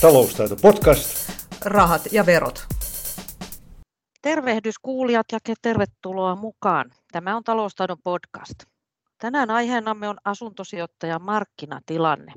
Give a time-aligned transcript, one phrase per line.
[0.00, 1.32] Taloustaito podcast.
[1.64, 2.66] Rahat ja verot.
[4.22, 6.90] Tervehdys kuulijat ja tervetuloa mukaan.
[7.12, 8.54] Tämä on Taloustaidon podcast.
[9.20, 12.32] Tänään aiheenamme on asuntosijoittajan markkinatilanne.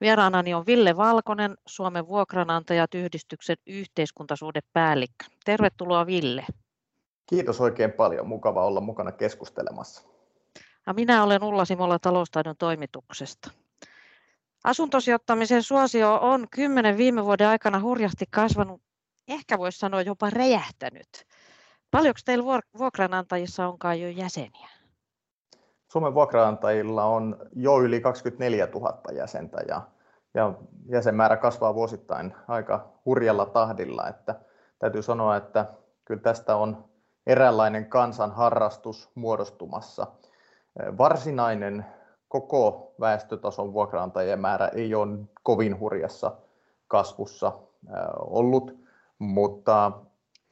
[0.00, 5.24] Vieraanani on Ville Valkonen, Suomen vuokranantajat yhdistyksen yhteiskuntasuhdepäällikkö.
[5.44, 6.46] Tervetuloa Ville.
[7.26, 8.28] Kiitos oikein paljon.
[8.28, 10.02] Mukava olla mukana keskustelemassa.
[10.86, 13.50] Ja minä olen Ulla Simola taloustaidon toimituksesta.
[14.64, 18.82] Asuntosijoittamisen suosio on kymmenen viime vuoden aikana hurjasti kasvanut,
[19.28, 21.08] ehkä voisi sanoa jopa räjähtänyt.
[21.90, 22.44] Paljonko teillä
[22.78, 24.68] vuokranantajissa onkaan jo jäseniä?
[25.92, 29.82] Suomen vuokranantajilla on jo yli 24 000 jäsentä ja,
[30.34, 30.54] ja
[30.88, 34.08] jäsenmäärä kasvaa vuosittain aika hurjalla tahdilla.
[34.08, 34.40] Että
[34.78, 35.66] täytyy sanoa, että
[36.04, 36.84] kyllä tästä on
[37.26, 40.06] eräänlainen kansanharrastus muodostumassa.
[40.98, 41.86] Varsinainen
[42.40, 46.36] koko väestötason vuokranantajien määrä ei ole kovin hurjassa
[46.88, 47.52] kasvussa
[48.18, 48.78] ollut,
[49.18, 49.92] mutta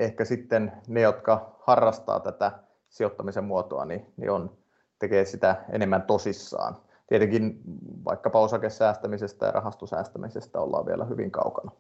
[0.00, 2.52] ehkä sitten ne, jotka harrastaa tätä
[2.88, 4.56] sijoittamisen muotoa, niin, niin on,
[4.98, 6.76] tekee sitä enemmän tosissaan.
[7.06, 7.60] Tietenkin
[8.04, 11.70] vaikkapa osakesäästämisestä ja rahastosäästämisestä ollaan vielä hyvin kaukana.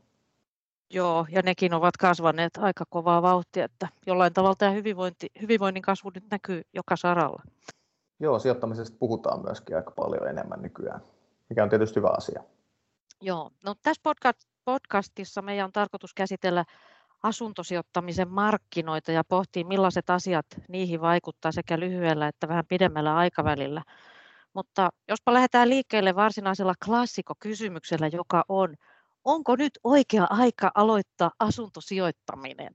[0.90, 6.10] Joo, ja nekin ovat kasvaneet aika kovaa vauhtia, että jollain tavalla tämä hyvinvointi, hyvinvoinnin kasvu
[6.14, 7.42] nyt näkyy joka saralla.
[8.22, 11.00] Joo, sijoittamisesta puhutaan myöskin aika paljon enemmän nykyään,
[11.48, 12.42] mikä on tietysti hyvä asia.
[13.20, 14.02] Joo, no tässä
[14.64, 16.64] podcastissa meidän on tarkoitus käsitellä
[17.22, 23.82] asuntosijoittamisen markkinoita ja pohtia, millaiset asiat niihin vaikuttaa sekä lyhyellä että vähän pidemmällä aikavälillä.
[24.54, 28.74] Mutta jospa lähdetään liikkeelle varsinaisella klassikokysymyksellä, joka on,
[29.24, 32.72] onko nyt oikea aika aloittaa asuntosijoittaminen?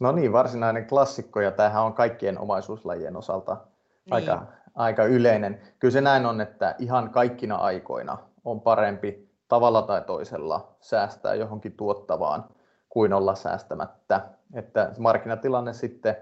[0.00, 4.14] No niin, varsinainen klassikko ja tämähän on kaikkien omaisuuslajien osalta niin.
[4.14, 5.60] aika, aika yleinen.
[5.78, 11.72] Kyllä se näin on, että ihan kaikkina aikoina on parempi tavalla tai toisella säästää johonkin
[11.72, 12.44] tuottavaan
[12.88, 14.20] kuin olla säästämättä.
[14.54, 16.16] Että markkinatilanne sitten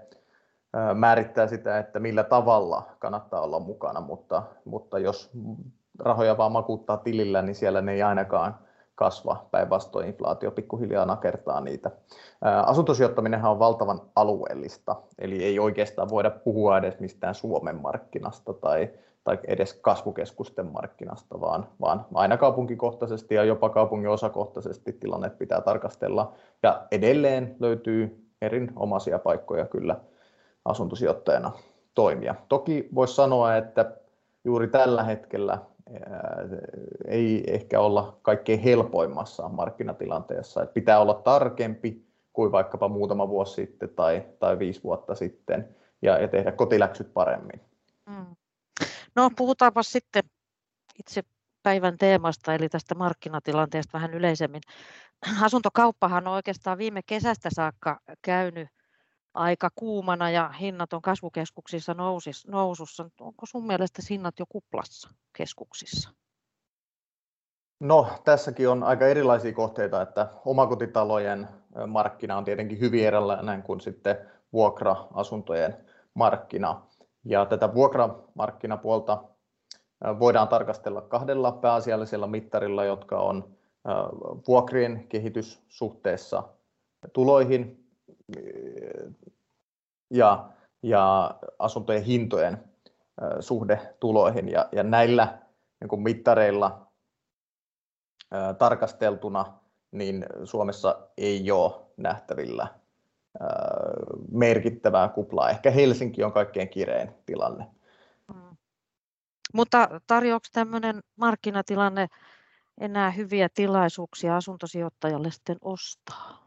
[0.93, 5.31] määrittää sitä, että millä tavalla kannattaa olla mukana, mutta, mutta jos
[5.99, 8.59] rahoja vaan makuuttaa tilillä, niin siellä ne ei ainakaan
[8.95, 9.45] kasva.
[9.51, 11.91] Päinvastoin inflaatio pikkuhiljaa nakertaa niitä.
[12.65, 18.89] Asuntosijoittaminen on valtavan alueellista, eli ei oikeastaan voida puhua edes mistään Suomen markkinasta tai,
[19.23, 26.33] tai edes kasvukeskusten markkinasta, vaan, vaan aina kaupunkikohtaisesti ja jopa kaupungin osakohtaisesti tilanne pitää tarkastella.
[26.63, 29.95] Ja edelleen löytyy erinomaisia paikkoja kyllä
[30.65, 31.51] asuntosijoittajana
[31.93, 32.35] toimia.
[32.49, 33.91] Toki voisi sanoa, että
[34.43, 35.57] juuri tällä hetkellä
[37.07, 40.63] ei ehkä olla kaikkein helpoimmassa markkinatilanteessa.
[40.63, 46.17] Että pitää olla tarkempi kuin vaikkapa muutama vuosi sitten tai, tai viisi vuotta sitten ja,
[46.17, 47.61] ja tehdä kotiläksyt paremmin.
[48.09, 48.35] Mm.
[49.15, 50.23] No puhutaanpa sitten
[50.99, 51.21] itse
[51.63, 54.61] päivän teemasta, eli tästä markkinatilanteesta vähän yleisemmin.
[55.41, 58.67] Asuntokauppahan on oikeastaan viime kesästä saakka käynyt
[59.35, 63.09] aika kuumana ja hinnat on kasvukeskuksissa nousis, nousussa.
[63.19, 66.09] Onko sun mielestä hinnat jo kuplassa keskuksissa?
[67.79, 71.47] No tässäkin on aika erilaisia kohteita, että omakotitalojen
[71.87, 74.17] markkina on tietenkin hyvin erilainen kuin sitten
[74.53, 75.77] vuokra-asuntojen
[76.13, 76.81] markkina.
[77.25, 79.23] Ja tätä vuokramarkkinapuolta
[80.19, 83.55] voidaan tarkastella kahdella pääasiallisella mittarilla, jotka on
[84.47, 86.43] vuokrien kehitys suhteessa
[87.13, 87.84] tuloihin
[90.11, 90.49] ja,
[90.83, 92.63] ja asuntojen hintojen
[93.39, 94.49] suhde tuloihin.
[94.49, 95.41] Ja, ja näillä
[95.79, 96.87] niin kuin mittareilla
[98.31, 99.59] ää, tarkasteltuna
[99.91, 102.67] niin Suomessa ei ole nähtävillä
[103.39, 103.49] ää,
[104.31, 105.49] merkittävää kuplaa.
[105.49, 107.65] Ehkä Helsinki on kaikkein kirein tilanne.
[108.33, 108.57] Mm.
[109.53, 112.07] Mutta tarjoako tämmöinen markkinatilanne
[112.81, 116.44] enää hyviä tilaisuuksia asuntosijoittajalle sitten ostaa?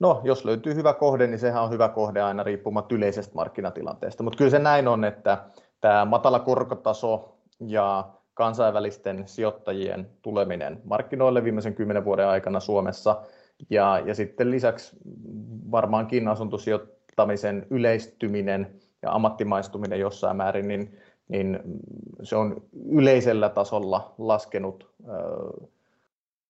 [0.00, 4.22] No, jos löytyy hyvä kohde, niin sehän on hyvä kohde aina riippumatta yleisestä markkinatilanteesta.
[4.22, 5.38] Mutta kyllä se näin on, että
[5.80, 13.22] tämä matala korkotaso ja kansainvälisten sijoittajien tuleminen markkinoille viimeisen kymmenen vuoden aikana Suomessa
[13.70, 14.96] ja, ja sitten lisäksi
[15.70, 20.98] varmaankin asuntosijoittamisen yleistyminen ja ammattimaistuminen jossain määrin, niin,
[21.28, 21.60] niin
[22.22, 25.12] se on yleisellä tasolla laskenut ö,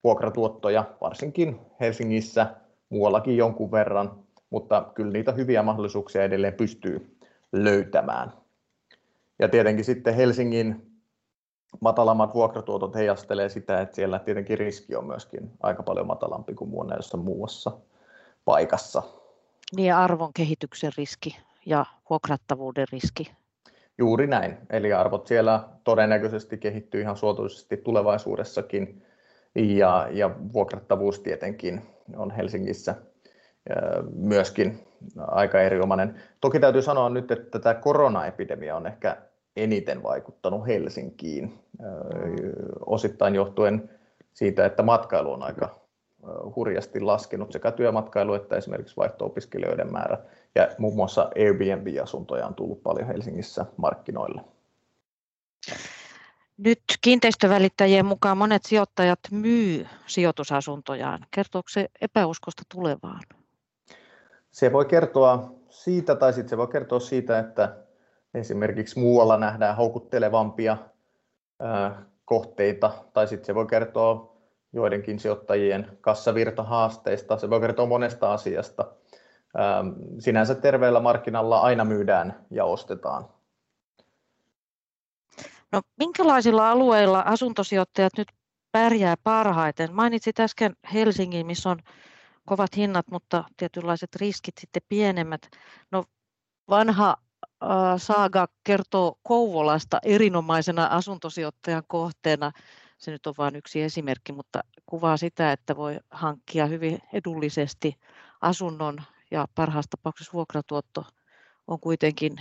[0.05, 2.47] vuokratuottoja, varsinkin Helsingissä–
[2.88, 7.19] muuallakin jonkun verran, mutta kyllä niitä hyviä mahdollisuuksia edelleen pystyy
[7.52, 8.32] löytämään.
[9.38, 10.88] Ja tietenkin sitten Helsingin
[11.81, 17.17] matalammat vuokratuotot heijastelee sitä, että siellä tietenkin riski on myöskin aika paljon matalampi kuin monessa
[17.17, 17.73] muussa
[18.44, 19.02] paikassa.
[19.76, 21.37] Niin arvon kehityksen riski
[21.67, 23.31] ja vuokrattavuuden riski.
[23.99, 24.58] Juuri näin.
[24.70, 29.02] Eli arvot siellä todennäköisesti kehittyy ihan suotuisesti tulevaisuudessakin
[29.55, 31.82] ja, ja vuokrattavuus tietenkin
[32.17, 32.95] on Helsingissä
[34.15, 34.79] myöskin
[35.19, 36.23] aika erinomainen.
[36.41, 39.17] Toki täytyy sanoa nyt, että tämä koronaepidemia on ehkä
[39.57, 41.59] eniten vaikuttanut Helsinkiin,
[42.87, 43.91] osittain johtuen
[44.33, 45.81] siitä, että matkailu on aika
[46.57, 50.19] hurjasti laskenut sekä työmatkailu että esimerkiksi vaihto-opiskelijoiden määrä.
[50.55, 54.41] Ja muun muassa Airbnb-asuntoja on tullut paljon Helsingissä markkinoille.
[56.59, 61.27] Nyt kiinteistövälittäjien mukaan monet sijoittajat myy sijoitusasuntojaan.
[61.31, 63.21] Kertooko se epäuskosta tulevaan?
[64.51, 67.77] Se voi kertoa siitä, tai sitten se voi kertoa siitä, että
[68.35, 70.77] esimerkiksi muualla nähdään houkuttelevampia
[72.25, 74.37] kohteita, tai sitten se voi kertoa
[74.73, 78.85] joidenkin sijoittajien kassavirtahaasteista, se voi kertoa monesta asiasta.
[80.19, 83.29] Sinänsä terveellä markkinalla aina myydään ja ostetaan.
[85.73, 88.29] No, minkälaisilla alueilla asuntosijoittajat nyt
[88.73, 89.94] pärjää parhaiten?
[89.94, 91.79] Mainitsit äsken Helsingin, missä on
[92.47, 95.50] kovat hinnat, mutta tietynlaiset riskit sitten pienemmät.
[95.91, 96.05] No,
[96.70, 97.17] vanha
[97.62, 102.53] äh, saaga kertoo Kouvolasta erinomaisena asuntosijoittajan kohteena.
[102.99, 107.94] Se nyt on vain yksi esimerkki, mutta kuvaa sitä, että voi hankkia hyvin edullisesti
[108.41, 111.05] asunnon ja parhaassa tapauksessa vuokratuotto
[111.67, 112.41] on kuitenkin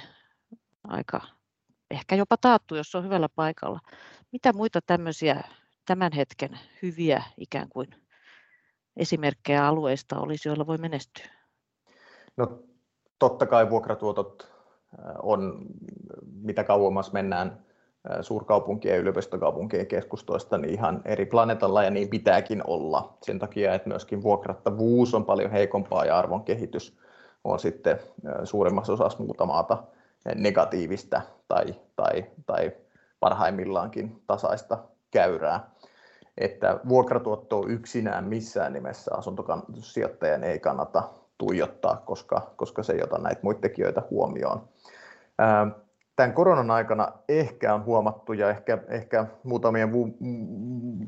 [0.84, 1.37] aika
[1.92, 3.80] ehkä jopa taattu, jos on hyvällä paikalla.
[4.32, 5.44] Mitä muita tämmöisiä
[5.86, 7.88] tämän hetken hyviä ikään kuin
[8.98, 11.26] esimerkkejä alueista olisi, joilla voi menestyä?
[12.38, 12.60] No,
[13.20, 14.52] totta kai vuokratuotot
[15.24, 15.66] on,
[16.42, 17.66] mitä kauemmas mennään
[18.22, 23.18] suurkaupunkien ja yliopistokaupunkien keskustoista, niin ihan eri planeetalla ja niin pitääkin olla.
[23.24, 26.98] Sen takia, että myöskin vuokrattavuus on paljon heikompaa ja arvon kehitys
[27.44, 28.00] on sitten
[28.44, 29.84] suurimmassa osassa muuta maata
[30.36, 32.72] negatiivista tai, tai, tai
[33.20, 34.78] parhaimmillaankin tasaista
[35.12, 35.70] käyrää
[36.38, 41.04] että vuokratuottoa yksinään missään nimessä asuntosijoittajan ei kannata
[41.38, 44.68] tuijottaa, koska, koska se ei ota näitä muita tekijöitä huomioon.
[46.16, 49.92] Tämän koronan aikana ehkä on huomattu ja ehkä, ehkä muutamien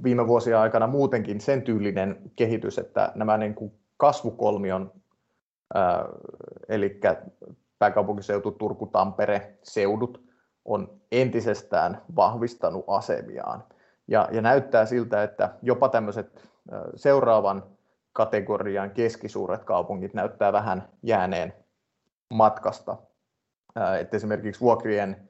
[0.03, 4.91] viime vuosien aikana muutenkin sen tyylinen kehitys, että nämä niin kuin kasvukolmion,
[6.69, 6.99] eli
[7.79, 10.29] pääkaupunkiseutu, Turku, Tampere, seudut,
[10.65, 13.63] on entisestään vahvistanut asemiaan.
[14.07, 16.49] Ja, ja näyttää siltä, että jopa tämmöiset
[16.95, 17.63] seuraavan
[18.13, 21.53] kategorian keskisuuret kaupungit näyttää vähän jääneen
[22.33, 22.97] matkasta.
[23.99, 25.29] Että esimerkiksi vuokrien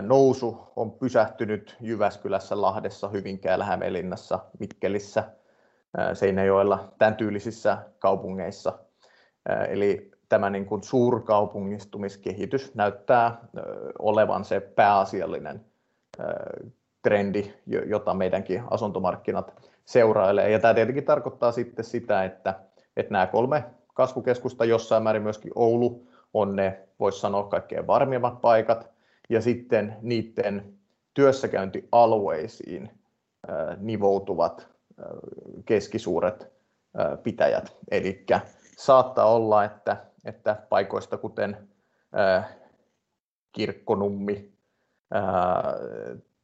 [0.00, 5.24] nousu on pysähtynyt Jyväskylässä, Lahdessa, Hyvinkäällä, Hämeenlinnassa, Mikkelissä,
[6.14, 8.78] Seinäjoella, tämän tyylisissä kaupungeissa.
[9.68, 13.38] Eli tämä niin kuin suurkaupungistumiskehitys näyttää
[13.98, 15.64] olevan se pääasiallinen
[17.02, 20.50] trendi, jota meidänkin asuntomarkkinat seurailee.
[20.50, 22.54] Ja tämä tietenkin tarkoittaa sitten sitä, että,
[22.96, 28.90] että nämä kolme kasvukeskusta, jossain määrin myöskin Oulu, on ne, voisi sanoa, kaikkein varmimmat paikat,
[29.28, 30.74] ja sitten niiden
[31.14, 32.90] työssäkäyntialueisiin
[33.76, 34.68] nivoutuvat
[35.64, 36.52] keskisuuret
[37.22, 37.76] pitäjät.
[37.90, 38.24] Eli
[38.76, 41.68] saattaa olla, että, että paikoista kuten
[43.52, 44.52] Kirkkonummi,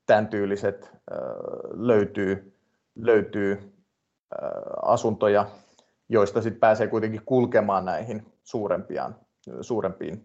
[0.07, 0.91] tämän tyyliset
[1.71, 2.57] löytyy,
[2.95, 3.73] löytyy
[4.83, 5.47] asuntoja,
[6.09, 9.15] joista sitten pääsee kuitenkin kulkemaan näihin suurempiin,
[9.61, 10.25] suurempiin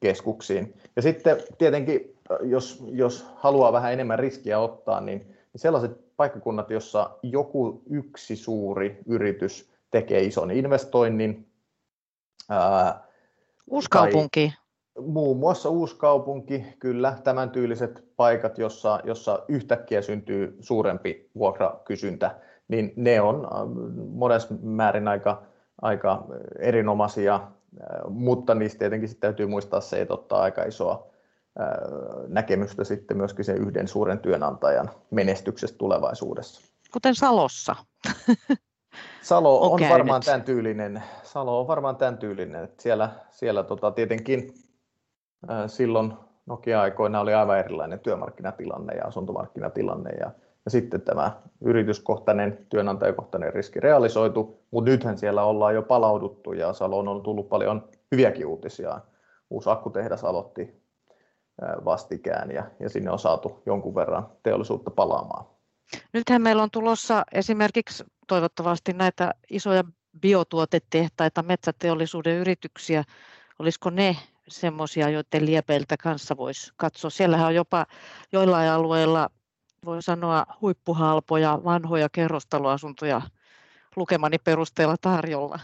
[0.00, 0.74] keskuksiin.
[0.96, 7.82] Ja sitten tietenkin, jos, jos haluaa vähän enemmän riskiä ottaa, niin sellaiset paikkakunnat, jossa joku
[7.90, 11.46] yksi suuri yritys tekee ison investoinnin.
[13.70, 14.52] Uusi kaupunki
[15.00, 23.20] muun muassa Uuskaupunki, kyllä, tämän tyyliset paikat, jossa, jossa yhtäkkiä syntyy suurempi vuokrakysyntä, niin ne
[23.20, 23.48] on
[24.08, 25.42] monessa määrin aika,
[25.82, 26.24] aika
[26.58, 27.40] erinomaisia,
[28.08, 31.06] mutta niistä tietenkin sitten täytyy muistaa se, että ottaa aika isoa
[32.28, 36.60] näkemystä sitten myöskin sen yhden suuren työnantajan menestyksestä tulevaisuudessa.
[36.92, 37.76] Kuten Salossa.
[39.22, 41.02] Salo on, on varmaan tämän tyylinen.
[41.22, 42.64] Salo on varmaan tämän tyylinen.
[42.64, 44.54] Että siellä, siellä tota, tietenkin
[45.66, 46.14] silloin
[46.46, 50.30] Nokia-aikoina oli aivan erilainen työmarkkinatilanne ja asuntomarkkinatilanne ja,
[50.64, 57.08] ja sitten tämä yrityskohtainen, työnantajakohtainen riski realisoitu, mutta nythän siellä ollaan jo palauduttu ja Saloon
[57.08, 59.00] on tullut paljon hyviäkin uutisia.
[59.50, 60.84] Uusi akkutehdas aloitti
[61.84, 65.44] vastikään ja, ja sinne on saatu jonkun verran teollisuutta palaamaan.
[66.12, 69.84] Nythän meillä on tulossa esimerkiksi toivottavasti näitä isoja
[70.20, 73.04] biotuotetehtaita, metsäteollisuuden yrityksiä.
[73.58, 74.16] Olisiko ne
[74.48, 77.10] semmoisia, joiden liepeiltä kanssa voisi katsoa.
[77.10, 77.86] Siellähän on jopa
[78.32, 79.28] joillain alueilla
[79.84, 83.22] voi sanoa huippuhalpoja vanhoja kerrostaloasuntoja
[83.96, 85.58] lukemani perusteella tarjolla?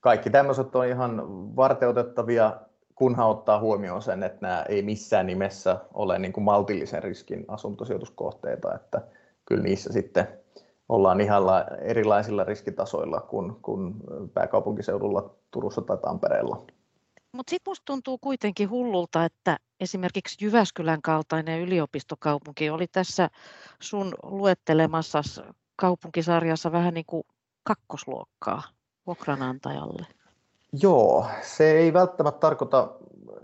[0.00, 1.22] Kaikki tämmöiset on ihan
[1.56, 2.56] varteutettavia,
[2.94, 8.74] kunhan ottaa huomioon sen, että nämä ei missään nimessä ole niin kuin maltillisen riskin asuntosijoituskohteita,
[8.74, 9.00] että
[9.46, 10.43] kyllä niissä sitten
[10.88, 11.42] ollaan ihan
[11.80, 13.94] erilaisilla riskitasoilla kuin, kuin
[14.34, 16.62] pääkaupunkiseudulla Turussa tai Tampereella.
[17.32, 23.30] Mutta sitten minusta tuntuu kuitenkin hullulta, että esimerkiksi Jyväskylän kaltainen yliopistokaupunki oli tässä
[23.80, 25.22] sun luettelemassa
[25.76, 27.22] kaupunkisarjassa vähän niin kuin
[27.62, 28.62] kakkosluokkaa
[29.06, 30.06] vuokranantajalle.
[30.82, 32.90] Joo, se ei välttämättä tarkoita,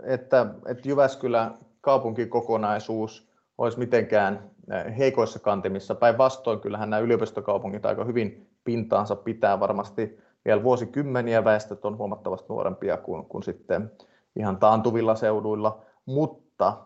[0.03, 3.30] että, että Jyväskylän kaupunkikokonaisuus
[3.61, 5.95] olisi mitenkään eh, heikoissa kantimissa.
[5.95, 9.59] Päinvastoin kyllähän nämä yliopistokaupungit aika hyvin pintaansa pitää.
[9.59, 13.91] Varmasti vielä vuosikymmeniä väestöt on huomattavasti nuorempia kuin, kuin sitten
[14.35, 16.77] ihan taantuvilla seuduilla, mutta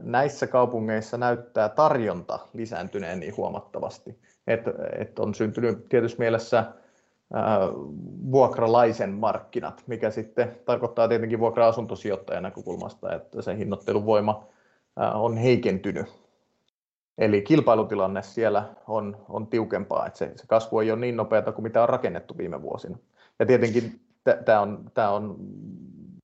[0.00, 6.64] näissä kaupungeissa näyttää tarjonta lisääntyneen niin huomattavasti, että, että on syntynyt tietysti mielessä
[8.32, 14.44] vuokralaisen markkinat, mikä sitten tarkoittaa tietenkin vuokra-asuntosijoittajan näkökulmasta, että se hinnoitteluvoima
[15.14, 16.06] on heikentynyt.
[17.18, 21.62] Eli kilpailutilanne siellä on, on tiukempaa, että se, se kasvu ei ole niin nopeata kuin
[21.62, 22.98] mitä on rakennettu viime vuosina.
[23.38, 24.00] Ja tietenkin
[24.44, 25.36] tämä on, on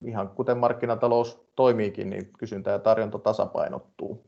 [0.04, 4.26] ihan kuten markkinatalous toimiikin, niin kysyntä ja tarjonta tasapainottuu.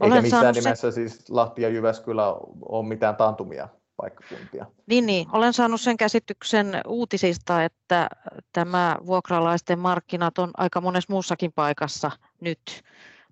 [0.00, 0.92] Olen Eikä missään nimessä sen...
[0.92, 2.26] siis Lahti ja Jyväskylä
[2.62, 4.66] ole mitään taantumia paikkakuntia.
[4.86, 8.08] Niin, niin, olen saanut sen käsityksen uutisista, että
[8.52, 12.10] tämä vuokralaisten markkinat on aika monessa muussakin paikassa
[12.40, 12.82] nyt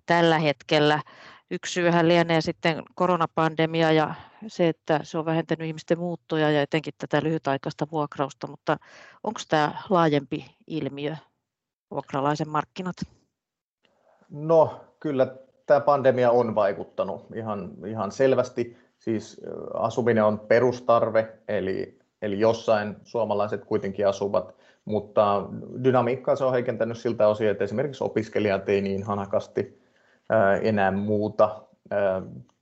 [0.09, 1.01] tällä hetkellä.
[1.51, 4.13] Yksi syyhän lienee sitten koronapandemia ja
[4.47, 8.77] se, että se on vähentänyt ihmisten muuttoja ja etenkin tätä lyhytaikaista vuokrausta, mutta
[9.23, 11.15] onko tämä laajempi ilmiö,
[11.91, 12.95] vuokralaisen markkinat?
[14.29, 15.35] No kyllä
[15.65, 18.77] tämä pandemia on vaikuttanut ihan, ihan selvästi.
[18.97, 19.41] Siis
[19.73, 25.43] asuminen on perustarve, eli, eli jossain suomalaiset kuitenkin asuvat, mutta
[25.83, 29.79] dynamiikkaa se on heikentänyt siltä osin, että esimerkiksi opiskelijat ei niin hanakasti
[30.61, 31.61] enää muuta.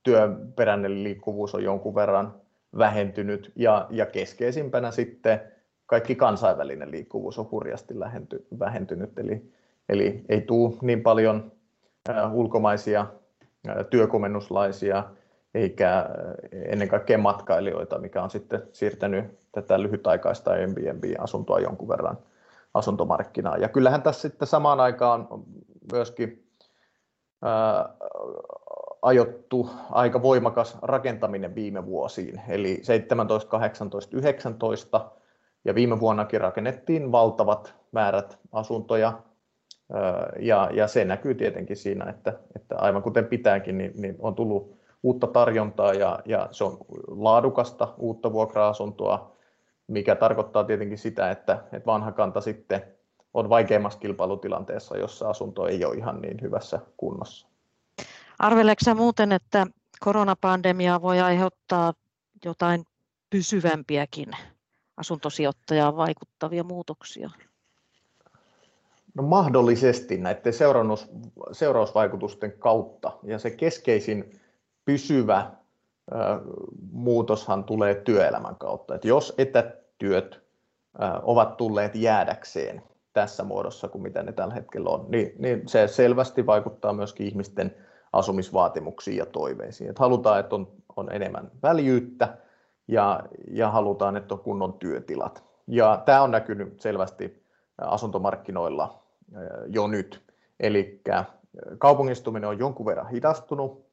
[0.02, 2.34] Työperäinen liikkuvuus on jonkun verran
[2.78, 5.40] vähentynyt ja, ja keskeisimpänä sitten
[5.86, 7.94] kaikki kansainvälinen liikkuvuus on hurjasti
[8.58, 9.52] vähentynyt, eli,
[9.88, 11.52] eli ei tule niin paljon
[12.32, 13.06] ulkomaisia
[13.90, 15.04] työkomennuslaisia
[15.54, 16.08] eikä
[16.52, 22.18] ennen kaikkea matkailijoita, mikä on sitten siirtänyt tätä lyhytaikaista Airbnb-asuntoa jonkun verran
[22.74, 23.60] asuntomarkkinaan.
[23.60, 25.28] Ja kyllähän tässä sitten samaan aikaan
[25.92, 26.47] myöskin
[29.02, 35.10] ajottu aika voimakas rakentaminen viime vuosiin, eli 17, 18, 19
[35.64, 39.12] ja viime vuonnakin rakennettiin valtavat määrät asuntoja
[40.38, 44.78] ja, ja se näkyy tietenkin siinä, että, että aivan kuten pitääkin, niin, niin on tullut
[45.02, 46.78] uutta tarjontaa ja, ja se on
[47.08, 49.32] laadukasta uutta vuokra-asuntoa,
[49.86, 52.82] mikä tarkoittaa tietenkin sitä, että, että vanha kanta sitten
[53.38, 57.46] on vaikeammassa kilpailutilanteessa, jossa asunto ei ole ihan niin hyvässä kunnossa.
[58.38, 59.66] Arveleeko muuten, että
[60.00, 61.92] koronapandemia voi aiheuttaa
[62.44, 62.84] jotain
[63.30, 64.28] pysyvämpiäkin
[64.96, 67.30] asuntosijoittajaan vaikuttavia muutoksia?
[69.14, 70.52] No mahdollisesti näiden
[71.52, 73.12] seurausvaikutusten kautta.
[73.22, 74.40] Ja se keskeisin
[74.84, 75.50] pysyvä
[76.92, 78.94] muutoshan tulee työelämän kautta.
[78.94, 80.40] Että jos etätyöt
[81.22, 82.82] ovat tulleet jäädäkseen,
[83.18, 87.74] tässä muodossa kuin mitä ne tällä hetkellä on, niin, niin se selvästi vaikuttaa myöskin ihmisten
[88.12, 89.90] asumisvaatimuksiin ja toiveisiin.
[89.90, 92.36] Että halutaan, että on, on enemmän väljyyttä
[92.88, 95.44] ja, ja halutaan, että on kunnon työtilat.
[95.66, 97.42] Ja tämä on näkynyt selvästi
[97.78, 99.02] asuntomarkkinoilla
[99.66, 100.22] jo nyt.
[100.60, 101.00] Eli
[101.78, 103.86] kaupungistuminen on jonkun verran hidastunut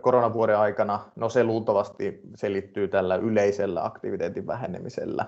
[0.00, 1.00] koronavuoden aikana.
[1.16, 5.26] No se luultavasti selittyy tällä yleisellä aktiviteetin vähenemisellä.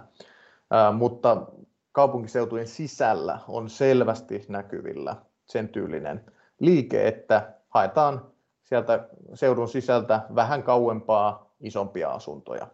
[0.92, 1.46] Mutta
[1.94, 6.24] kaupunkiseutujen sisällä on selvästi näkyvillä sen tyylinen
[6.60, 8.26] liike, että haetaan
[8.62, 12.66] sieltä seudun sisältä vähän kauempaa isompia asuntoja.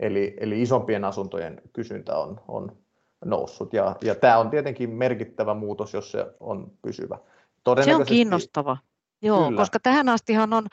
[0.00, 2.76] Eli, eli isompien asuntojen kysyntä on, on
[3.24, 3.72] noussut.
[3.72, 7.18] Ja, ja tämä on tietenkin merkittävä muutos, jos se on pysyvä.
[7.84, 8.76] Se on kiinnostava,
[9.22, 9.60] Joo, Kyllä.
[9.60, 10.66] koska tähän astihan on,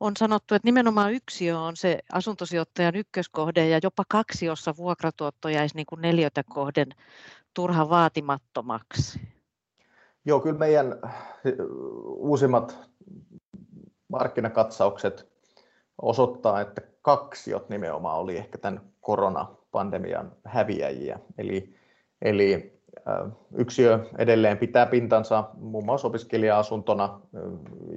[0.00, 5.76] on sanottu, että nimenomaan yksiö on se asuntosijoittajan ykköskohde ja jopa kaksi, jossa vuokratuotto jäisi
[5.76, 6.88] niin kuin neljötä kohden
[7.54, 9.20] turha vaatimattomaksi?
[10.24, 11.00] Joo, kyllä meidän
[12.06, 12.78] uusimmat
[14.08, 15.28] markkinakatsaukset
[16.02, 21.18] osoittaa, että kaksiot nimenomaan oli ehkä tämän koronapandemian häviäjiä.
[21.38, 21.74] Eli,
[22.22, 22.80] eli
[23.56, 27.20] yksiö edelleen pitää pintansa muun muassa opiskelija-asuntona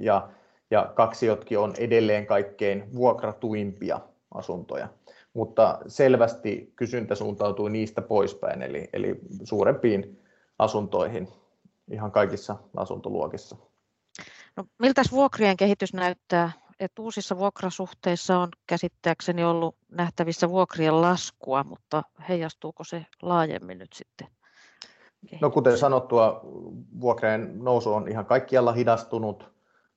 [0.00, 0.28] ja,
[0.70, 4.00] ja kaksiotkin on edelleen kaikkein vuokratuimpia
[4.34, 4.88] asuntoja.
[5.34, 10.18] Mutta selvästi kysyntä suuntautui niistä poispäin, eli, eli suurempiin
[10.58, 11.28] asuntoihin
[11.90, 13.56] ihan kaikissa asuntoluokissa.
[14.56, 16.52] No, miltä vuokrien kehitys näyttää?
[16.80, 24.28] että uusissa vuokrasuhteissa on käsittääkseni ollut nähtävissä vuokrien laskua, mutta heijastuuko se laajemmin nyt sitten?
[25.40, 26.40] No kuten sanottua,
[27.00, 29.50] vuokrien nousu on ihan kaikkialla hidastunut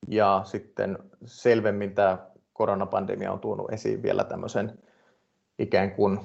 [0.07, 2.17] ja sitten selvemmin tämä
[2.53, 4.79] koronapandemia on tuonut esiin vielä tämmöisen
[5.59, 6.19] ikään kuin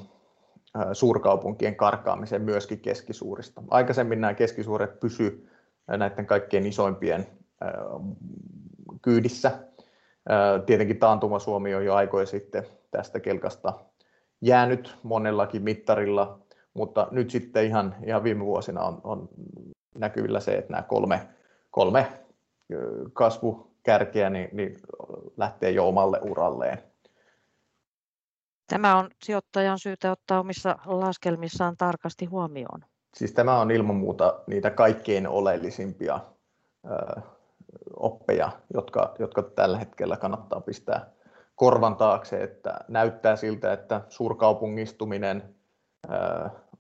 [0.92, 3.62] suurkaupunkien karkaamisen myöskin keskisuurista.
[3.70, 5.49] Aikaisemmin nämä keskisuuret pysy
[5.87, 7.26] näiden kaikkein isoimpien
[9.02, 9.50] kyydissä.
[10.66, 13.73] Tietenkin taantuma Suomi on jo aikoja sitten tästä kelkasta
[14.40, 16.38] jäänyt monellakin mittarilla,
[16.75, 19.28] mutta nyt sitten ihan, ihan viime vuosina on, on
[19.94, 21.28] näkyvillä se, että nämä kolme,
[21.70, 22.06] kolme
[23.12, 24.76] kasvukärkeä niin, niin
[25.37, 26.78] lähtee jo omalle uralleen.
[28.66, 32.84] Tämä on sijoittajan syytä ottaa omissa laskelmissaan tarkasti huomioon.
[33.14, 36.20] Siis tämä on ilman muuta niitä kaikkein oleellisimpia
[37.96, 41.10] oppeja, jotka, jotka tällä hetkellä kannattaa pistää
[41.54, 45.54] korvan taakse, että näyttää siltä, että suurkaupungistuminen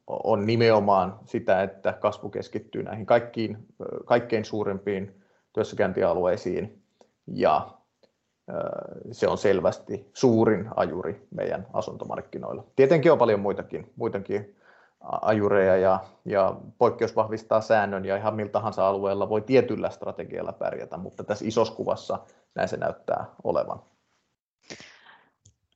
[0.06, 3.66] on nimenomaan sitä, että kasvu keskittyy näihin kaikkiin,
[4.04, 5.17] kaikkein suurimpiin
[5.58, 6.82] työssäkäyntialueisiin
[7.26, 7.68] ja
[9.12, 12.64] se on selvästi suurin ajuri meidän asuntomarkkinoilla.
[12.76, 14.56] Tietenkin on paljon muitakin, muitakin
[15.00, 20.96] ajureja ja, ja poikkeus vahvistaa säännön ja ihan miltä tahansa alueella voi tietyllä strategialla pärjätä,
[20.96, 22.18] mutta tässä isossa kuvassa
[22.54, 23.82] näin se näyttää olevan.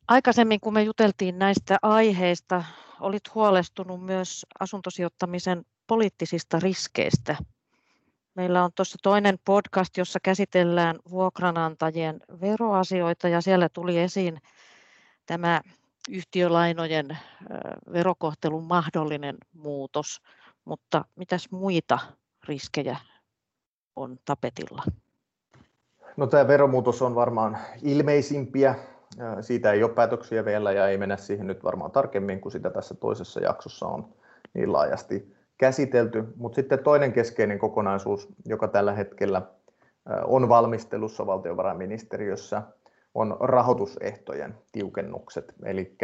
[0.09, 2.65] Aikaisemmin kun me juteltiin näistä aiheista,
[3.01, 7.37] olit huolestunut myös asuntosijoittamisen poliittisista riskeistä.
[8.35, 14.39] Meillä on tuossa toinen podcast, jossa käsitellään vuokranantajien veroasioita ja siellä tuli esiin
[15.27, 15.61] tämä
[16.11, 17.19] yhtiölainojen
[17.93, 20.23] verokohtelun mahdollinen muutos,
[20.65, 21.99] mutta mitäs muita
[22.49, 22.97] riskejä
[23.97, 24.83] on tapetilla?
[26.17, 28.75] No, tämä veromuutos on varmaan ilmeisimpiä.
[29.41, 32.95] Siitä ei ole päätöksiä vielä ja ei mennä siihen nyt varmaan tarkemmin, kun sitä tässä
[32.95, 34.15] toisessa jaksossa on
[34.55, 36.25] niin laajasti käsitelty.
[36.37, 39.43] Mutta sitten toinen keskeinen kokonaisuus, joka tällä hetkellä
[40.25, 42.63] on valmistelussa valtiovarainministeriössä,
[43.15, 45.97] on rahoitusehtojen tiukennukset, eli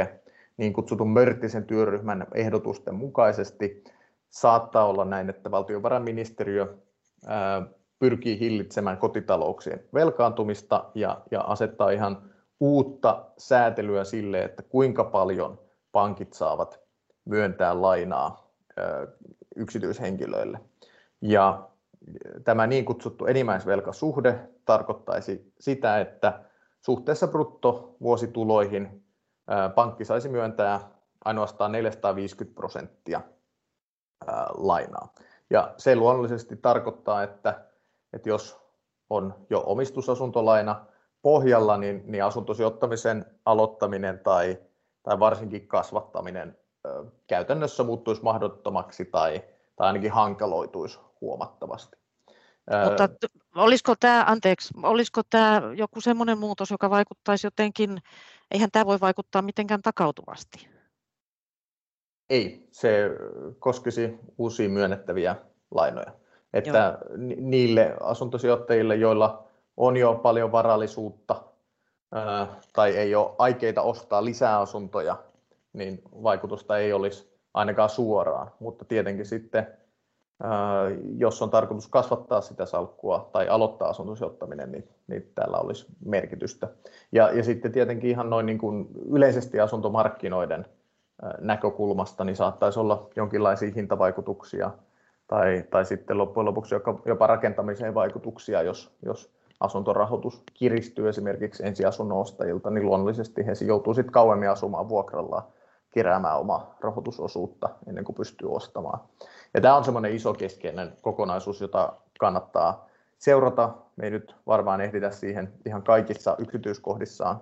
[0.56, 3.84] niin kutsutun Mörttisen työryhmän ehdotusten mukaisesti
[4.30, 6.76] saattaa olla näin, että valtiovarainministeriö
[7.98, 12.22] pyrkii hillitsemään kotitalouksien velkaantumista ja, ja asettaa ihan
[12.60, 15.58] uutta säätelyä sille, että kuinka paljon
[15.92, 16.80] pankit saavat
[17.24, 18.48] myöntää lainaa
[19.58, 20.60] yksityishenkilöille.
[21.20, 21.68] Ja
[22.44, 26.44] tämä niin kutsuttu enimmäisvelkasuhde tarkoittaisi sitä, että
[26.80, 29.04] suhteessa bruttovuosituloihin
[29.74, 30.80] pankki saisi myöntää
[31.24, 33.20] ainoastaan 450 prosenttia
[34.56, 35.14] lainaa.
[35.50, 37.64] Ja se luonnollisesti tarkoittaa, että,
[38.12, 38.60] että jos
[39.10, 40.86] on jo omistusasuntolaina
[41.22, 44.58] pohjalla, niin, niin asuntosijoittamisen aloittaminen tai,
[45.02, 46.58] tai varsinkin kasvattaminen
[47.26, 49.44] käytännössä muuttuisi mahdottomaksi tai,
[49.76, 51.96] tai ainakin hankaloituisi huomattavasti.
[52.84, 53.08] Mutta
[53.54, 57.98] olisiko tämä, anteeksi, olisiko tämä joku semmoinen muutos, joka vaikuttaisi jotenkin,
[58.50, 60.68] eihän tämä voi vaikuttaa mitenkään takautuvasti?
[62.30, 63.10] Ei, se
[63.58, 65.36] koskisi uusia myönnettäviä
[65.70, 66.12] lainoja.
[66.52, 67.16] Että Joo.
[67.36, 71.42] niille asuntosijoittajille, joilla on jo paljon varallisuutta
[72.72, 75.16] tai ei ole aikeita ostaa lisää asuntoja,
[75.72, 78.50] niin vaikutusta ei olisi ainakaan suoraan.
[78.60, 79.66] Mutta tietenkin sitten
[81.16, 86.68] jos on tarkoitus kasvattaa sitä salkkua tai aloittaa asuntosijoittaminen, niin, niin tällä olisi merkitystä.
[87.12, 90.66] Ja, ja sitten tietenkin ihan noin niin kuin yleisesti asuntomarkkinoiden
[91.40, 94.70] näkökulmasta, niin saattaisi olla jonkinlaisia hintavaikutuksia
[95.26, 96.74] tai, tai sitten loppujen lopuksi
[97.06, 104.12] jopa rakentamiseen vaikutuksia, jos, jos asuntorahoitus kiristyy esimerkiksi ensiasunnon ostajilta, niin luonnollisesti he joutuu sitten
[104.12, 105.42] kauemmin asumaan vuokrallaan
[105.98, 109.00] keräämään omaa rahoitusosuutta ennen kuin pystyy ostamaan.
[109.54, 113.74] Ja tämä on semmoinen iso keskeinen kokonaisuus, jota kannattaa seurata.
[113.96, 117.40] Me ei nyt varmaan ehditä siihen ihan kaikissa yksityiskohdissaan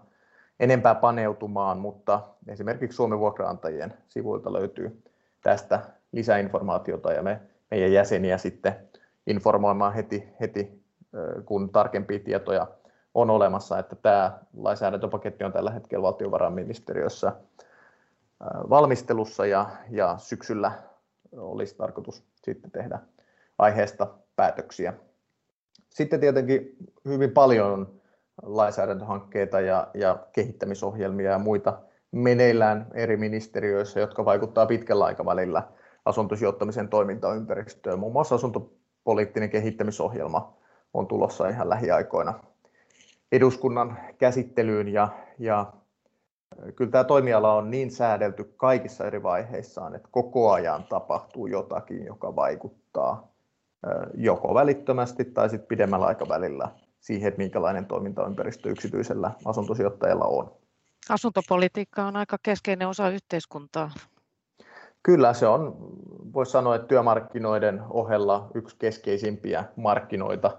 [0.61, 5.03] enempää paneutumaan, mutta esimerkiksi Suomen vuokraantajien sivuilta löytyy
[5.43, 5.81] tästä
[6.13, 7.41] lisäinformaatiota ja me
[7.71, 8.77] meidän jäseniä sitten
[9.27, 10.83] informoimaan heti, heti
[11.45, 12.67] kun tarkempia tietoja
[13.15, 17.33] on olemassa, että tämä lainsäädäntöpaketti on tällä hetkellä valtiovarainministeriössä
[18.71, 20.73] valmistelussa ja, ja syksyllä
[21.37, 22.99] olisi tarkoitus sitten tehdä
[23.59, 24.95] aiheesta päätöksiä.
[25.91, 28.01] Sitten tietenkin hyvin paljon on
[28.43, 35.63] lainsäädäntöhankkeita ja, ja kehittämisohjelmia ja muita meneillään eri ministeriöissä, jotka vaikuttavat pitkällä aikavälillä
[36.05, 37.99] asuntosijoittamisen toimintaympäristöön.
[37.99, 40.57] Muun muassa asuntopoliittinen kehittämisohjelma
[40.95, 42.41] on tulossa ihan lähiaikoina
[43.33, 45.73] eduskunnan käsittelyyn ja, ja
[46.77, 52.37] kyllä tämä toimiala on niin säädelty kaikissa eri vaiheissaan, että koko ajan tapahtuu jotakin, joka
[52.37, 53.29] vaikuttaa
[54.15, 56.69] joko välittömästi tai sitten pidemmällä aikavälillä
[57.01, 60.53] siihen, että minkälainen toimintaympäristö yksityisellä asuntosijoittajalla on.
[61.09, 63.91] Asuntopolitiikka on aika keskeinen osa yhteiskuntaa.
[65.03, 65.77] Kyllä se on,
[66.33, 70.51] voisi sanoa, että työmarkkinoiden ohella yksi keskeisimpiä markkinoita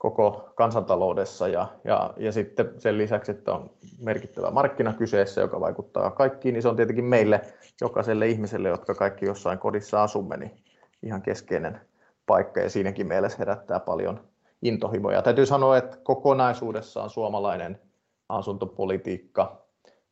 [0.00, 6.10] koko kansantaloudessa ja, ja, ja sitten sen lisäksi, että on merkittävä markkina kyseessä, joka vaikuttaa
[6.10, 7.40] kaikkiin, niin se on tietenkin meille,
[7.80, 10.50] jokaiselle ihmiselle, jotka kaikki jossain kodissa asumme, niin
[11.02, 11.80] ihan keskeinen
[12.26, 14.20] paikka ja siinäkin mielessä herättää paljon
[14.62, 15.22] intohimoja.
[15.22, 17.80] Täytyy sanoa, että kokonaisuudessaan suomalainen
[18.28, 19.62] asuntopolitiikka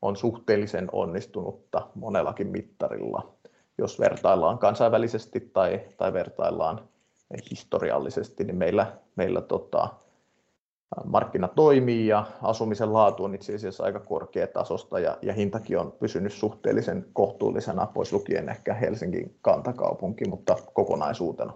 [0.02, 3.32] on suhteellisen onnistunutta monellakin mittarilla,
[3.78, 6.88] jos vertaillaan kansainvälisesti tai, tai vertaillaan
[7.50, 9.88] historiallisesti, niin meillä, meillä tota,
[11.04, 16.32] markkina toimii ja asumisen laatu on itse asiassa aika korkeatasosta ja, ja hintakin on pysynyt
[16.32, 21.52] suhteellisen kohtuullisena, pois lukien ehkä Helsingin kantakaupunki, mutta kokonaisuutena.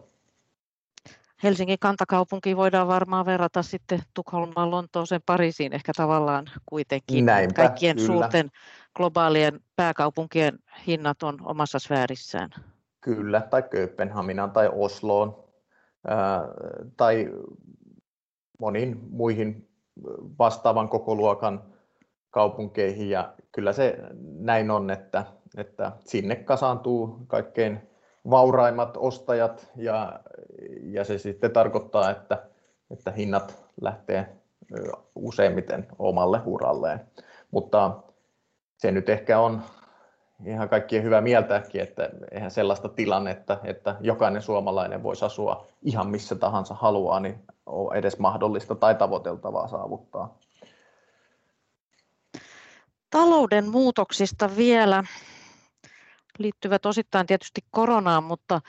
[1.42, 7.26] Helsingin kantakaupunki voidaan varmaan verrata sitten Tukholmaan, Lontooseen, Pariisiin ehkä tavallaan kuitenkin.
[7.26, 8.06] Näinpä, Kaikkien kyllä.
[8.06, 8.50] suurten
[8.96, 12.50] globaalien pääkaupunkien hinnat on omassa sfäärissään.
[13.00, 15.42] Kyllä, tai Kööpenhaminan tai Osloon
[16.96, 17.28] tai
[18.58, 19.68] moniin muihin
[20.38, 21.62] vastaavan kokoluokan
[22.30, 23.10] kaupunkeihin.
[23.10, 23.98] Ja kyllä se
[24.38, 25.24] näin on, että,
[25.56, 27.80] että sinne kasaantuu kaikkein
[28.30, 30.20] vauraimmat ostajat ja,
[30.82, 32.46] ja se sitten tarkoittaa, että,
[32.90, 34.28] että hinnat lähtee
[35.14, 37.00] useimmiten omalle uralleen.
[37.50, 38.02] Mutta
[38.78, 39.60] se nyt ehkä on
[40.46, 46.34] ihan kaikkien hyvä mieltääkin, että eihän sellaista tilannetta, että jokainen suomalainen voisi asua ihan missä
[46.34, 50.38] tahansa haluaa, niin on edes mahdollista tai tavoiteltavaa saavuttaa.
[53.10, 55.04] Talouden muutoksista vielä
[56.38, 58.60] liittyvät osittain tietysti koronaan, mutta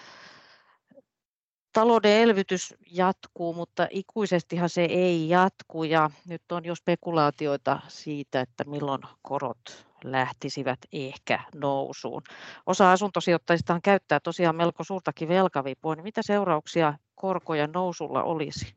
[1.74, 8.64] talouden elvytys jatkuu, mutta ikuisestihan se ei jatku ja nyt on jo spekulaatioita siitä, että
[8.64, 12.22] milloin korot lähtisivät ehkä nousuun.
[12.66, 18.76] Osa asuntosijoittajista käyttää tosiaan melko suurtakin velkavipua, niin mitä seurauksia korkojen nousulla olisi?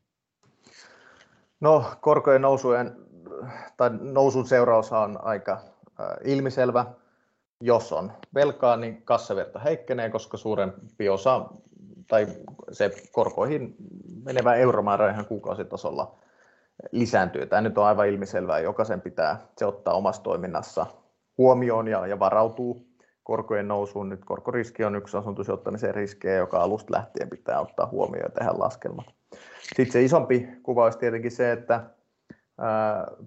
[1.59, 2.95] No korkojen nousujen,
[3.77, 5.61] tai nousun seuraus on aika
[6.23, 6.85] ilmiselvä
[7.61, 11.45] jos on velkaa, niin kassavirta heikkenee, koska suurempi osa
[12.07, 12.27] tai
[12.71, 13.75] se korkoihin
[14.25, 16.15] menevä euromäärä ihan kuukausitasolla
[16.91, 17.45] lisääntyy.
[17.45, 18.59] Tämä nyt on aivan ilmiselvää.
[18.59, 20.85] Jokaisen pitää se ottaa omassa toiminnassa
[21.37, 22.87] huomioon ja, ja varautuu
[23.23, 24.09] korkojen nousuun.
[24.09, 29.05] Nyt korkoriski on yksi asuntosijoittamisen riskejä, joka alusta lähtien pitää ottaa huomioon ja tehdä laskelmat.
[29.61, 31.83] Sitten se isompi kuva olisi tietenkin se, että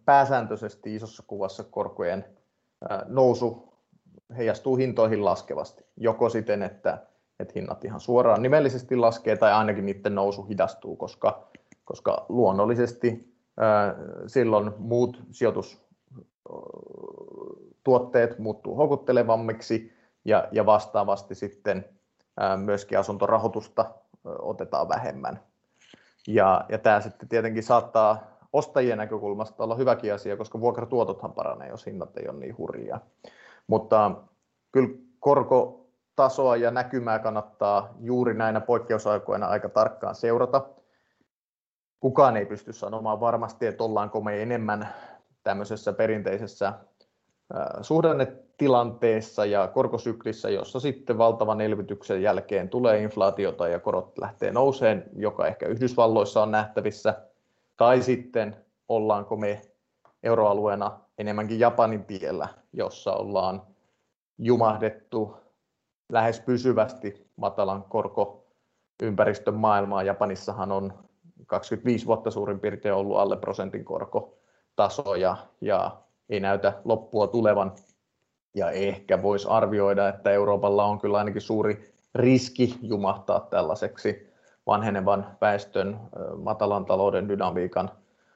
[0.05, 2.25] pääsääntöisesti isossa kuvassa korkojen
[3.07, 3.75] nousu
[4.37, 7.07] heijastuu hintoihin laskevasti, joko siten, että,
[7.41, 11.49] että hinnat ihan suoraan nimellisesti laskee tai ainakin niiden nousu hidastuu, koska,
[11.85, 13.35] koska luonnollisesti
[14.27, 15.23] silloin muut
[17.81, 19.93] sijoitustuotteet muuttuu houkuttelevammiksi
[20.25, 21.85] ja, ja vastaavasti sitten
[22.57, 25.41] myöskin asuntorahoitusta otetaan vähemmän.
[26.29, 31.87] Ja, ja tämä sitten tietenkin saattaa ostajien näkökulmasta olla hyväkin asia, koska vuokratuotothan paranee, jos
[31.87, 33.01] hinnat ei ole niin hurjia.
[33.67, 34.11] Mutta
[34.73, 40.69] kyllä korkotasoa ja näkymää kannattaa juuri näinä poikkeusaikoina aika tarkkaan seurata.
[42.01, 44.89] Kukaan ei pysty sanomaan varmasti, että ollaanko me enemmän
[45.43, 46.73] tämmöisessä perinteisessä
[47.83, 55.47] suhdannetilanteessa ja korkosyklissä, jossa sitten valtavan elvytyksen jälkeen tulee inflaatiota ja korot lähtee nouseen, joka
[55.47, 57.15] ehkä Yhdysvalloissa on nähtävissä,
[57.77, 58.57] tai sitten
[58.89, 59.63] ollaanko me
[60.23, 63.63] euroalueena enemmänkin Japanin tiellä, jossa ollaan
[64.39, 65.37] jumahdettu
[66.13, 70.03] lähes pysyvästi matalan korkoympäristön maailmaa.
[70.03, 70.93] Japanissahan on
[71.47, 77.73] 25 vuotta suurin piirtein ollut alle prosentin korkotaso ja, ja ei näytä loppua tulevan.
[78.55, 84.31] Ja ehkä voisi arvioida, että Euroopalla on kyllä ainakin suuri riski jumahtaa tällaiseksi
[84.67, 86.01] vanhenevan väestön
[86.43, 87.91] matalan talouden dynamiikan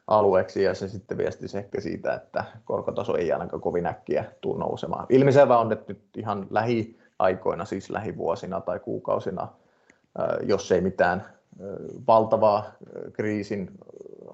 [0.07, 5.07] alueeksi ja se sitten viestisi ehkä siitä, että korkotaso ei ainakaan kovin äkkiä tule nousemaan.
[5.09, 9.49] Ilmiselvä on, että nyt ihan lähiaikoina, siis lähivuosina tai kuukausina,
[10.43, 11.25] jos ei mitään
[12.07, 12.65] valtavaa
[13.13, 13.71] kriisin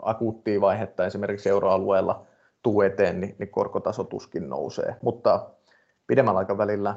[0.02, 2.26] akuuttia vaihetta esimerkiksi euroalueella
[2.62, 4.96] tuu eteen, niin, niin korkotaso tuskin nousee.
[5.02, 5.50] Mutta
[6.06, 6.96] pidemmällä aikavälillä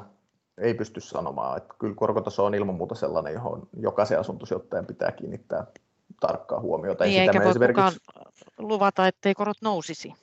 [0.58, 5.66] ei pysty sanomaan, että kyllä korkotaso on ilman muuta sellainen, johon jokaisen asuntosijoittajan pitää kiinnittää
[6.20, 7.04] tarkkaa huomiota.
[7.04, 8.00] Niin, eikä voi esimerkiksi...
[8.00, 10.14] kukaan luvata, ettei korot nousisi.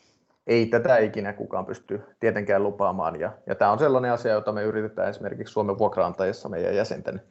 [0.47, 3.19] Ei tätä ikinä kukaan pysty tietenkään lupaamaan.
[3.19, 7.21] Ja, ja tämä on sellainen asia, jota me yritetään esimerkiksi Suomen vuokraantajissa meidän jäsenten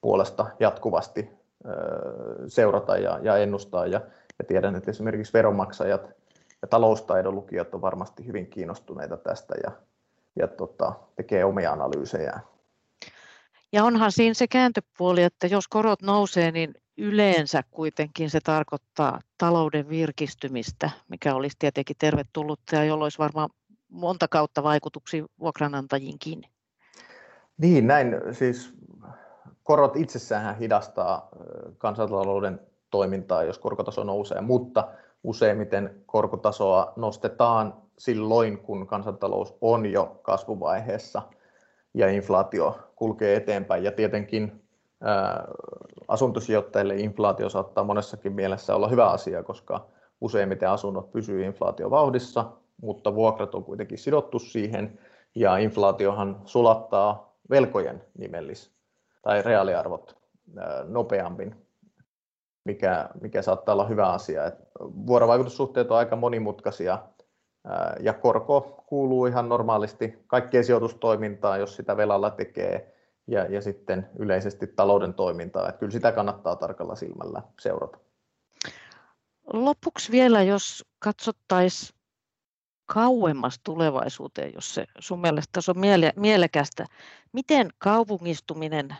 [0.00, 1.30] puolesta jatkuvasti
[2.46, 3.86] seurata ja, ja ennustaa.
[3.86, 4.00] Ja,
[4.38, 6.10] ja tiedän, että esimerkiksi veronmaksajat
[6.62, 9.70] ja taloustaidon lukijat on varmasti hyvin kiinnostuneita tästä ja,
[10.36, 12.40] ja tota, tekee omia analyysejä.
[13.72, 19.88] Ja onhan siinä se kääntöpuoli, että jos korot nousee, niin yleensä kuitenkin se tarkoittaa talouden
[19.88, 23.50] virkistymistä, mikä olisi tietenkin tervetullut ja jolla olisi varmaan
[23.88, 26.42] monta kautta vaikutuksia vuokranantajiinkin.
[27.58, 28.74] Niin, näin siis
[29.62, 31.28] korot itsessään hidastaa
[31.78, 34.88] kansantalouden toimintaa, jos korkotaso nousee, mutta
[35.24, 41.22] useimmiten korkotasoa nostetaan silloin, kun kansantalous on jo kasvuvaiheessa
[41.94, 43.84] ja inflaatio kulkee eteenpäin.
[43.84, 44.62] Ja tietenkin
[46.08, 49.86] asuntosijoittajille inflaatio saattaa monessakin mielessä olla hyvä asia, koska
[50.20, 52.52] useimmiten asunnot pysyy inflaatiovauhdissa,
[52.82, 54.98] mutta vuokrat on kuitenkin sidottu siihen,
[55.34, 58.70] ja inflaatiohan sulattaa velkojen nimellis-
[59.22, 60.16] tai reaaliarvot
[60.88, 61.66] nopeammin,
[62.64, 64.46] mikä, mikä saattaa olla hyvä asia.
[64.46, 66.98] Et vuorovaikutussuhteet on aika monimutkaisia,
[68.00, 72.94] ja korko kuuluu ihan normaalisti kaikkeen sijoitustoimintaan, jos sitä velalla tekee,
[73.26, 75.68] ja, ja sitten yleisesti talouden toimintaa.
[75.68, 77.98] Että kyllä sitä kannattaa tarkalla silmällä seurata.
[79.52, 82.00] Lopuksi vielä, jos katsottaisiin
[82.86, 86.86] kauemmas tulevaisuuteen, jos se sun mielestä on miele- mielekästä.
[87.32, 88.96] Miten kaupungistuminen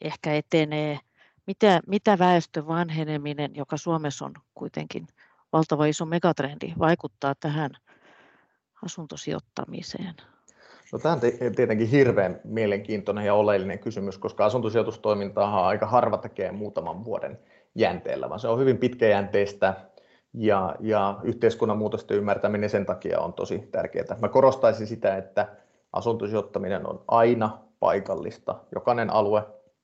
[0.00, 0.98] ehkä etenee?
[1.46, 5.06] Mitä, mitä väestön vanheneminen, joka Suomessa on kuitenkin
[5.52, 7.70] valtava iso megatrendi, vaikuttaa tähän
[8.84, 10.14] asuntosijoittamiseen?
[10.92, 11.20] No, tämä on
[11.56, 17.38] tietenkin hirveän mielenkiintoinen ja oleellinen kysymys, koska asuntosijoitustoimintaa aika harva tekee muutaman vuoden
[17.74, 19.74] jänteellä, vaan se on hyvin pitkäjänteistä
[20.34, 24.16] ja, ja yhteiskunnan muutosten ymmärtäminen sen takia on tosi tärkeää.
[24.20, 25.48] Mä korostaisin sitä, että
[25.92, 28.54] asuntosijoittaminen on aina paikallista.
[28.74, 29.42] Jokainen alue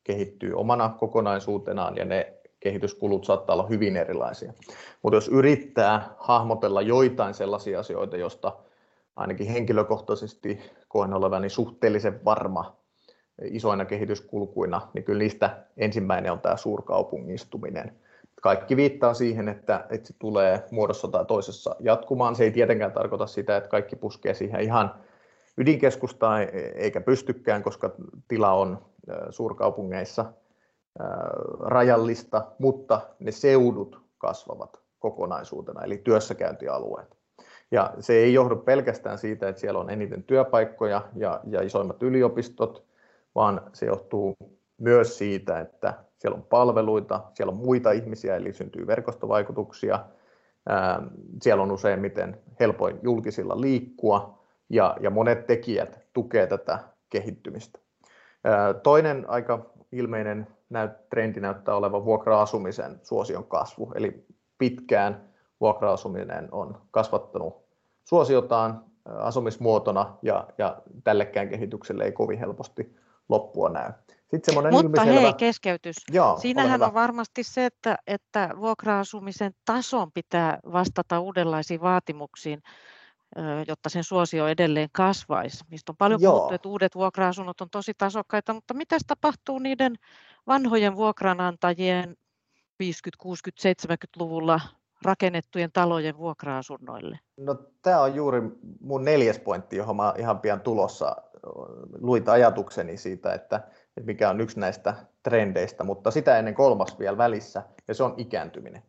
[0.09, 4.53] kehittyy omana kokonaisuutenaan ja ne kehityskulut saattaa olla hyvin erilaisia.
[5.03, 8.57] Mutta jos yrittää hahmotella joitain sellaisia asioita, joista
[9.16, 12.77] ainakin henkilökohtaisesti koen olevani suhteellisen varma
[13.42, 17.92] isoina kehityskulkuina, niin kyllä niistä ensimmäinen on tämä suurkaupungistuminen.
[18.42, 22.37] Kaikki viittaa siihen, että, että se tulee muodossa tai toisessa jatkumaan.
[22.37, 24.94] Se ei tietenkään tarkoita sitä, että kaikki puskee siihen ihan
[25.57, 27.90] ydinkeskustaan, eikä pystykään, koska
[28.29, 28.79] tila on
[29.31, 30.25] suurkaupungeissa
[31.61, 37.18] rajallista, mutta ne seudut kasvavat kokonaisuutena, eli työssäkäyntialueet.
[37.71, 42.85] Ja se ei johdu pelkästään siitä, että siellä on eniten työpaikkoja ja, ja isoimmat yliopistot,
[43.35, 44.37] vaan se johtuu
[44.79, 50.05] myös siitä, että siellä on palveluita, siellä on muita ihmisiä, eli syntyy verkostovaikutuksia,
[51.42, 56.79] siellä on useimmiten helpoin julkisilla liikkua ja, ja monet tekijät tukevat tätä
[57.11, 57.79] kehittymistä.
[58.83, 60.47] Toinen aika ilmeinen
[61.11, 64.27] trendi näyttää olevan vuokra-asumisen suosion kasvu, eli
[64.59, 65.29] pitkään
[65.61, 67.65] vuokra-asuminen on kasvattanut
[68.05, 72.97] suosiotaan asumismuotona ja, ja tällekään kehitykselle ei kovin helposti
[73.29, 73.93] loppua näy.
[74.31, 75.21] Sitten Mutta ilmiselvä...
[75.21, 75.97] hei, keskeytys.
[76.13, 82.63] Joo, Siinähän on varmasti se, että, että vuokra-asumisen tason pitää vastata uudenlaisiin vaatimuksiin,
[83.69, 85.64] jotta sen suosio edelleen kasvaisi.
[85.71, 86.33] Mistä on paljon Joo.
[86.33, 89.97] puhuttu, että uudet vuokra-asunnot on tosi tasokkaita, mutta mitä tapahtuu niiden
[90.47, 92.17] vanhojen vuokranantajien
[92.79, 94.61] 50, 60, 70-luvulla
[95.03, 97.19] rakennettujen talojen vuokra-asunnoille?
[97.37, 98.41] No, tämä on juuri
[98.81, 101.17] mun neljäs pointti, johon mä ihan pian tulossa
[102.01, 103.57] luit ajatukseni siitä, että,
[103.97, 108.14] että mikä on yksi näistä trendeistä, mutta sitä ennen kolmas vielä välissä, ja se on
[108.17, 108.83] ikääntyminen.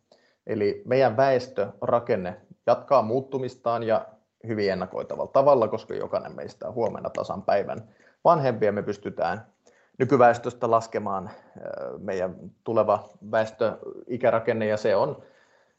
[0.47, 4.06] Eli meidän väestörakenne jatkaa muuttumistaan ja
[4.47, 7.89] hyvin ennakoitavalla tavalla, koska jokainen meistä on huomenna tasan päivän
[8.23, 9.45] vanhempi ja me pystytään
[9.97, 11.30] nykyväestöstä laskemaan
[11.97, 15.23] meidän tuleva väestöikärakenne ja se on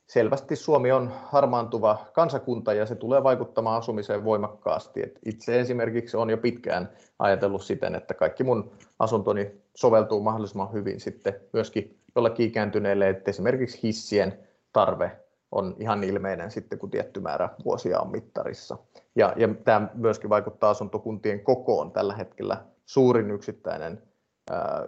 [0.07, 5.03] selvästi Suomi on harmaantuva kansakunta ja se tulee vaikuttamaan asumiseen voimakkaasti.
[5.03, 11.01] Et itse esimerkiksi on jo pitkään ajatellut siten, että kaikki mun asuntoni soveltuu mahdollisimman hyvin
[11.01, 14.39] sitten myöskin jollekin ikääntyneille, että esimerkiksi hissien
[14.73, 15.11] tarve
[15.53, 18.79] on ihan ilmeinen sitten, kun tietty määrä vuosia on mittarissa.
[19.17, 22.65] Ja, ja tämä myöskin vaikuttaa asuntokuntien kokoon tällä hetkellä.
[22.87, 24.03] Suurin yksittäinen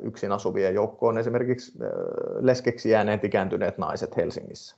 [0.01, 1.79] yksin asuvien joukko on esimerkiksi
[2.40, 4.77] leskeksi jääneet ikääntyneet naiset Helsingissä.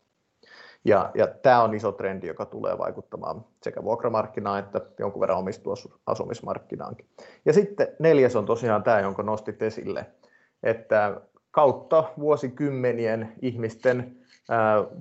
[0.85, 7.07] Ja, ja tämä on iso trendi, joka tulee vaikuttamaan sekä vuokramarkkinaan että jonkun verran omistusasumismarkkinaankin.
[7.45, 10.07] Ja sitten neljäs on tosiaan tämä, jonka nostit esille,
[10.63, 11.21] että
[11.51, 14.17] kautta vuosikymmenien ihmisten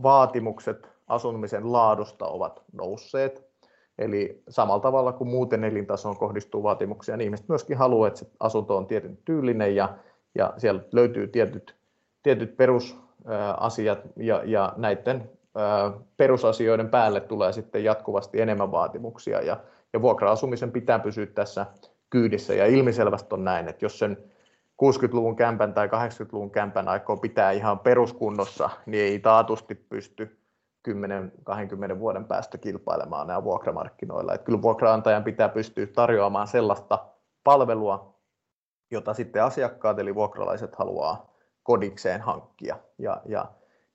[0.04, 3.54] vaatimukset asumisen laadusta ovat nousseet.
[3.98, 8.78] Eli samalla tavalla kuin muuten elintasoon kohdistuu vaatimuksia, niin ihmiset myöskin haluavat, että se asunto
[8.78, 9.98] on tietyn tyylinen ja,
[10.36, 11.76] ja siellä löytyy tietyt,
[12.24, 15.30] tietyt perusasiat ja, ja näiden
[16.18, 19.58] perusasioiden päälle tulee sitten jatkuvasti enemmän vaatimuksia ja,
[19.94, 21.66] ja vuokra-asumisen pitää pysyä tässä
[22.10, 24.18] kyydissä ja ilmiselvästi on näin, että jos sen
[24.82, 30.40] 60-luvun kämpän tai 80-luvun kämpän aikoo pitää ihan peruskunnossa, niin ei taatusti pysty
[30.90, 34.34] 10-20 vuoden päästä kilpailemaan nämä vuokramarkkinoilla.
[34.34, 37.06] Että kyllä vuokraantajan pitää pystyä tarjoamaan sellaista
[37.44, 38.20] palvelua,
[38.92, 41.34] jota sitten asiakkaat eli vuokralaiset haluaa
[41.64, 42.78] kodikseen hankkia.
[42.98, 43.46] Ja, ja,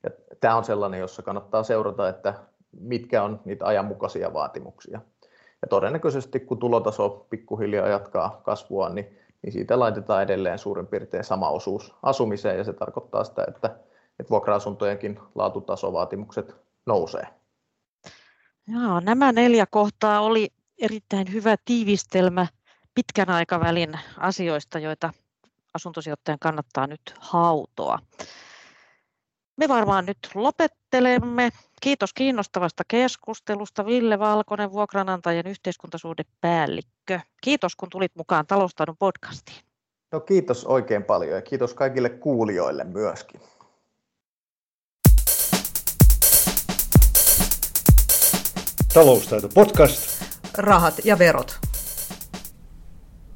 [0.02, 0.10] ja
[0.40, 2.34] tämä on sellainen, jossa kannattaa seurata, että
[2.80, 5.00] mitkä on niitä ajanmukaisia vaatimuksia.
[5.62, 11.48] Ja todennäköisesti kun tulotaso pikkuhiljaa jatkaa kasvua, niin, niin siitä laitetaan edelleen suurin piirtein sama
[11.48, 13.66] osuus asumiseen ja se tarkoittaa sitä, että,
[14.20, 17.26] että vuokra-asuntojenkin laatutasovaatimukset nousee.
[18.66, 20.48] Joo, nämä neljä kohtaa oli
[20.78, 22.46] erittäin hyvä tiivistelmä
[22.94, 25.12] pitkän aikavälin asioista, joita
[25.74, 27.98] asuntosijoittajan kannattaa nyt hautoa.
[29.58, 31.50] Me varmaan nyt lopettelemme.
[31.80, 37.20] Kiitos kiinnostavasta keskustelusta Ville Valkonen, vuokranantajan yhteiskuntasuhdepäällikkö.
[37.40, 39.58] Kiitos kun tulit mukaan Taloustaidon podcastiin.
[40.12, 43.40] No kiitos oikein paljon ja kiitos kaikille kuulijoille myöskin.
[48.94, 50.22] Taloustaito podcast.
[50.58, 51.67] Rahat ja verot.